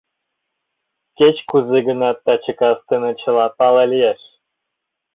[1.17, 4.21] Кеч-кузе гынат, таче кастене чыла пале лиеш.